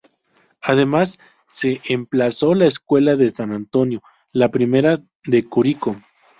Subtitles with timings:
[0.63, 1.19] Además
[1.51, 4.01] se emplazó la Escuela de San Antonio,
[4.33, 5.95] la primera de Curicó.